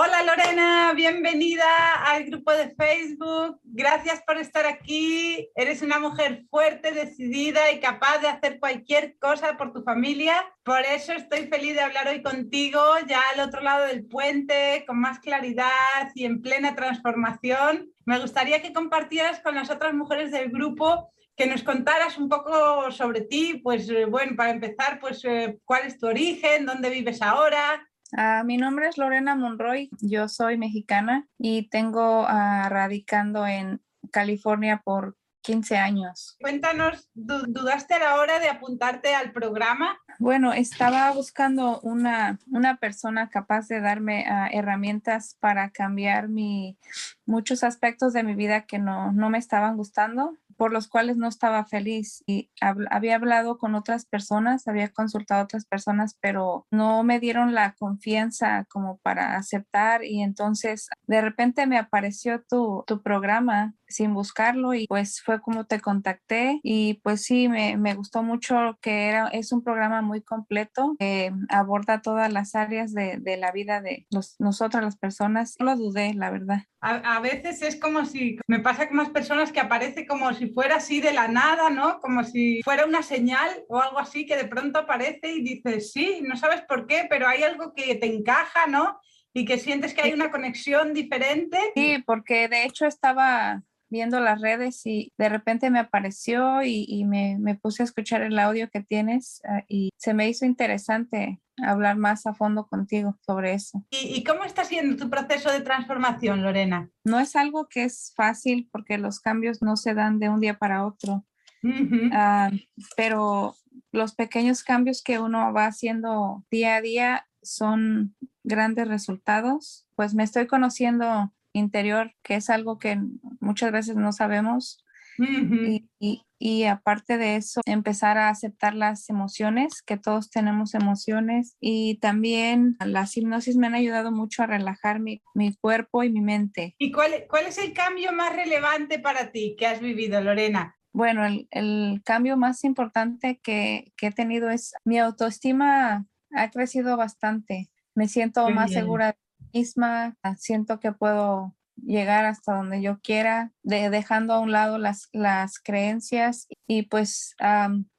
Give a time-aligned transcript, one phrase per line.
[0.00, 3.58] Hola Lorena, bienvenida al grupo de Facebook.
[3.64, 5.50] Gracias por estar aquí.
[5.56, 10.36] Eres una mujer fuerte, decidida y capaz de hacer cualquier cosa por tu familia.
[10.62, 15.00] Por eso estoy feliz de hablar hoy contigo, ya al otro lado del puente, con
[15.00, 17.90] más claridad y en plena transformación.
[18.04, 22.92] Me gustaría que compartieras con las otras mujeres del grupo que nos contaras un poco
[22.92, 27.20] sobre ti, pues eh, bueno, para empezar, pues eh, cuál es tu origen, dónde vives
[27.20, 27.84] ahora,
[28.16, 34.80] Ah, mi nombre es Lorena Monroy, yo soy mexicana y tengo uh, radicando en California
[34.82, 36.36] por 15 años.
[36.40, 39.98] Cuéntanos, ¿dudaste a la hora de apuntarte al programa?
[40.18, 46.78] Bueno, estaba buscando una, una persona capaz de darme uh, herramientas para cambiar mi,
[47.26, 51.28] muchos aspectos de mi vida que no, no me estaban gustando por los cuales no
[51.28, 57.04] estaba feliz y había hablado con otras personas, había consultado a otras personas, pero no
[57.04, 63.02] me dieron la confianza como para aceptar y entonces de repente me apareció tu, tu
[63.02, 68.22] programa sin buscarlo y pues fue como te contacté y pues sí, me, me gustó
[68.22, 73.36] mucho que era, es un programa muy completo, que aborda todas las áreas de, de
[73.36, 75.54] la vida de los, nosotras las personas.
[75.58, 76.62] No lo dudé, la verdad.
[76.80, 80.46] A, a, veces es como si, me pasa con más personas que aparece como si
[80.48, 82.00] fuera así de la nada, ¿no?
[82.00, 86.20] Como si fuera una señal o algo así que de pronto aparece y dices, sí,
[86.22, 89.00] no sabes por qué, pero hay algo que te encaja, ¿no?
[89.32, 91.58] Y que sientes que hay una conexión diferente.
[91.74, 97.04] Sí, porque de hecho estaba viendo las redes y de repente me apareció y, y
[97.04, 101.40] me, me, puse a escuchar el audio que tienes uh, y se me hizo interesante
[101.62, 103.84] hablar más a fondo contigo sobre eso.
[103.90, 106.90] ¿Y, ¿Y, cómo está siendo tu proceso de transformación, Lorena?
[107.04, 110.58] No es algo que es fácil porque los cambios no se dan de un día
[110.58, 111.24] para otro,
[111.62, 112.52] uh -huh.
[112.52, 112.58] uh,
[112.96, 113.56] pero
[113.92, 119.86] los pequeños cambios que uno va haciendo día a día son grandes resultados.
[119.94, 122.98] Pues me estoy conociendo interior, que es algo que
[123.40, 124.84] muchas veces no sabemos.
[125.18, 125.68] Uh -huh.
[125.68, 131.56] y, y, y, aparte de eso, empezar a aceptar las emociones, que todos tenemos emociones.
[131.60, 136.20] Y también las hipnosis me han ayudado mucho a relajar mi, mi cuerpo y mi
[136.20, 136.76] mente.
[136.78, 140.76] ¿Y cuál, cuál, es el cambio más relevante para ti que has vivido, Lorena?
[140.92, 146.96] Bueno, el, el cambio más importante que, que, he tenido es mi autoestima ha crecido
[146.96, 147.70] bastante.
[147.94, 148.82] Me siento más bien.
[148.82, 149.16] segura
[149.52, 155.08] misma, siento que puedo llegar hasta donde yo quiera, de, dejando a un lado las,
[155.12, 157.36] las creencias y pues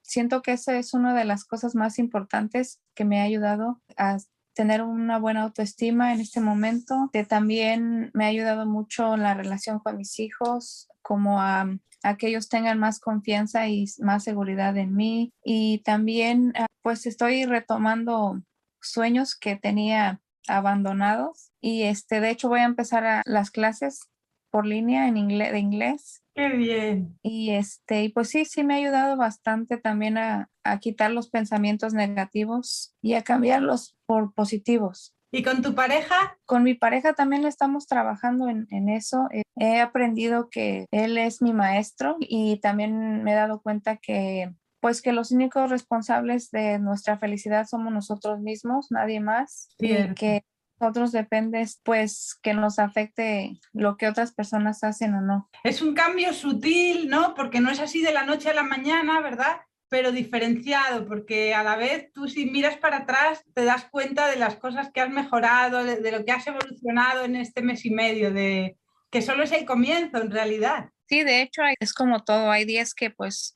[0.01, 4.17] siento que esa es una de las cosas más importantes que me ha ayudado a
[4.53, 9.33] tener una buena autoestima en este momento, que también me ha ayudado mucho en la
[9.33, 11.65] relación con mis hijos, como a,
[12.03, 15.31] a que ellos tengan más confianza y más seguridad en mí.
[15.45, 18.41] Y también uh, pues estoy retomando
[18.81, 24.09] sueños que tenía abandonados y este de hecho voy a empezar a las clases
[24.51, 28.75] por línea en inglés de inglés qué bien y este y pues sí sí me
[28.75, 35.13] ha ayudado bastante también a, a quitar los pensamientos negativos y a cambiarlos por positivos
[35.31, 36.39] ¿Y con tu pareja?
[36.45, 39.27] Con mi pareja también estamos trabajando en, en, eso.
[39.55, 45.01] He aprendido que él es mi maestro y también me he dado cuenta que pues
[45.01, 50.11] que los únicos responsables de nuestra felicidad somos nosotros mismos, nadie más, Bien.
[50.11, 50.43] y que
[50.79, 55.49] nosotros depende pues que nos afecte lo que otras personas hacen o no.
[55.63, 57.33] Es un cambio sutil, ¿no?
[57.35, 59.57] Porque no es así de la noche a la mañana, ¿verdad?
[59.89, 64.37] Pero diferenciado, porque a la vez tú si miras para atrás te das cuenta de
[64.37, 67.91] las cosas que has mejorado, de, de lo que has evolucionado en este mes y
[67.91, 68.77] medio, de
[69.09, 70.89] que solo es el comienzo en realidad.
[71.09, 73.55] Sí, de hecho es como todo, hay días que pues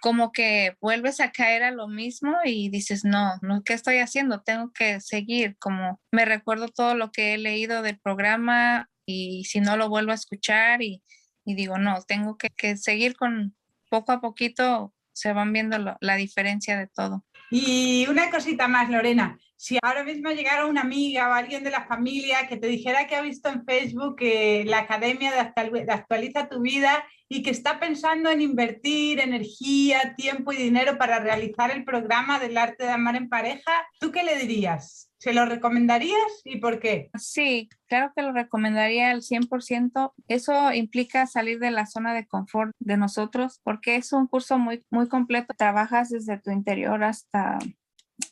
[0.00, 4.42] como que vuelves a caer a lo mismo y dices, no, no, ¿qué estoy haciendo?
[4.42, 9.60] Tengo que seguir, como me recuerdo todo lo que he leído del programa y si
[9.60, 11.02] no lo vuelvo a escuchar y,
[11.44, 13.56] digo, no, tengo que, seguir con
[13.90, 17.24] poco a poquito, se van viendo la diferencia de todo.
[17.50, 21.86] Y una cosita más, Lorena, si ahora mismo llegara una amiga o alguien de la
[21.86, 26.48] familia que te dijera que ha visto en Facebook eh, la Academia de, de Actualiza
[26.48, 31.84] tu Vida y que está pensando en invertir energía, tiempo y dinero para realizar el
[31.84, 33.70] programa del arte de amar en pareja,
[34.00, 35.12] ¿tú qué le dirías?
[35.18, 37.10] ¿Se lo recomendarías y por qué?
[37.14, 40.12] Sí, claro que lo recomendaría al 100%.
[40.26, 44.84] Eso implica salir de la zona de confort de nosotros porque es un curso muy,
[44.90, 45.54] muy completo.
[45.56, 47.60] Trabajas desde tu interior hasta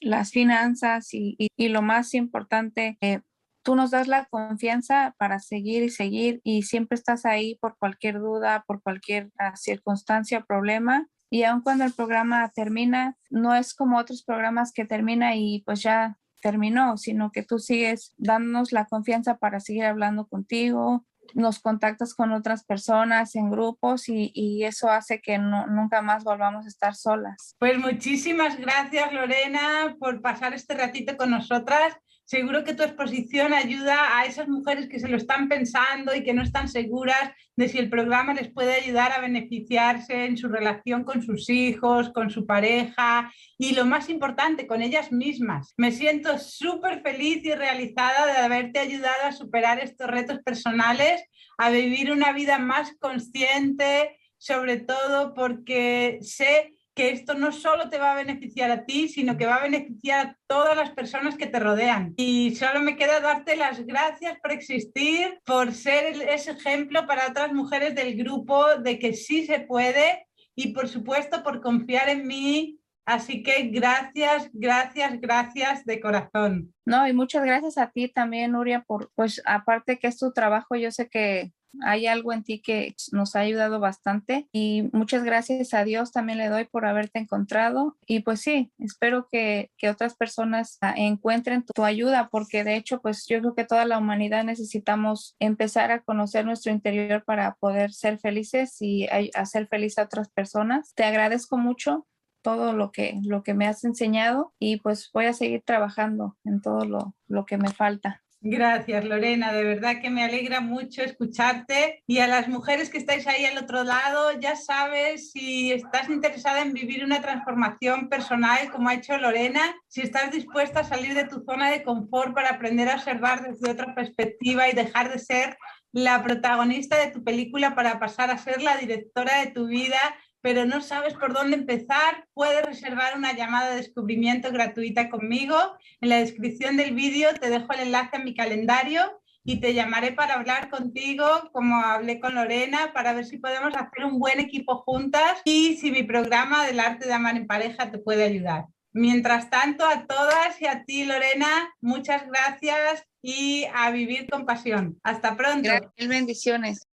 [0.00, 3.20] las finanzas y, y, lo más importante, eh,
[3.62, 8.18] tú nos das la confianza para seguir y seguir y siempre estás ahí por cualquier
[8.18, 11.06] duda, por cualquier uh, circunstancia, problema.
[11.30, 15.82] Y aun cuando el programa termina, no es como otros programas que termina y pues
[15.82, 22.14] ya terminó, sino que tú sigues dándonos la confianza para seguir hablando contigo, nos contactas
[22.14, 26.68] con otras personas en grupos y, y eso hace que no, nunca más volvamos a
[26.68, 27.56] estar solas.
[27.58, 31.96] Pues muchísimas gracias Lorena por pasar este ratito con nosotras
[32.30, 36.32] Seguro que tu exposición ayuda a esas mujeres que se lo están pensando y que
[36.32, 41.02] no están seguras de si el programa les puede ayudar a beneficiarse en su relación
[41.02, 45.74] con sus hijos, con su pareja y lo más importante, con ellas mismas.
[45.76, 51.24] Me siento súper feliz y realizada de haberte ayudado a superar estos retos personales,
[51.58, 57.98] a vivir una vida más consciente, sobre todo porque sé que esto no solo te
[57.98, 61.46] va a beneficiar a ti, sino que va a beneficiar a todas las personas que
[61.46, 62.14] te rodean.
[62.16, 67.52] Y solo me queda darte las gracias por existir, por ser ese ejemplo para otras
[67.52, 72.78] mujeres del grupo de que sí se puede y por supuesto por confiar en mí.
[73.06, 76.74] Así que gracias, gracias, gracias de corazón.
[76.84, 80.76] No, y muchas gracias a ti también, Nuria, por, pues aparte que es tu trabajo,
[80.76, 81.52] yo sé que
[81.82, 86.38] hay algo en ti que nos ha ayudado bastante y muchas gracias a Dios también
[86.38, 91.84] le doy por haberte encontrado y pues sí, espero que, otras personas ah, encuentren tu,
[91.84, 96.44] ayuda porque de hecho pues yo creo que toda la humanidad necesitamos empezar a conocer
[96.44, 100.92] nuestro interior para poder ser felices y hacer feliz a otras personas.
[100.94, 102.06] Te agradezco mucho
[102.42, 106.60] todo lo que, lo que me has enseñado y pues voy a seguir trabajando en
[106.60, 108.22] todo lo, lo que me falta.
[108.42, 109.52] Gracias, Lorena.
[109.52, 112.02] De verdad que me alegra mucho escucharte.
[112.06, 116.62] Y a las mujeres que estáis ahí al otro lado, ya sabes, si estás interesada
[116.62, 121.26] en vivir una transformación personal como ha hecho Lorena, si estás dispuesta a salir de
[121.26, 125.58] tu zona de confort para aprender a observar desde otra perspectiva y dejar de ser
[125.92, 129.98] la protagonista de tu película para pasar a ser la directora de tu vida,
[130.42, 135.56] pero no sabes por dónde empezar, puedes reservar una llamada de descubrimiento gratuita conmigo.
[136.00, 140.12] En la descripción del vídeo te dejo el enlace a mi calendario y te llamaré
[140.12, 144.78] para hablar contigo, como hablé con Lorena, para ver si podemos hacer un buen equipo
[144.78, 148.66] juntas y si mi programa del arte de amar en pareja te puede ayudar.
[148.92, 154.98] Mientras tanto, a todas y a ti, Lorena, muchas gracias y a vivir con pasión.
[155.04, 155.68] Hasta pronto.
[155.68, 156.89] Gracias, bendiciones.